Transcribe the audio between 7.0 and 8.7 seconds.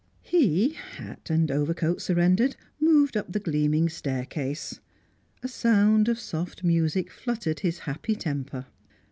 fluttered his happy temper.